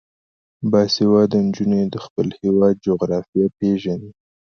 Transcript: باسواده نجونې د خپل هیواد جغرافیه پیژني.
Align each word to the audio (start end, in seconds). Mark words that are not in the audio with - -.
باسواده 0.71 1.37
نجونې 1.47 1.81
د 1.93 1.95
خپل 2.05 2.27
هیواد 2.39 2.75
جغرافیه 2.87 3.45
پیژني. 3.57 4.11